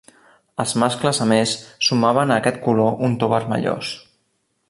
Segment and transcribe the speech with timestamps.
[0.61, 1.53] Els mascles a més
[1.89, 3.93] sumaven a aquest color un to vermellós.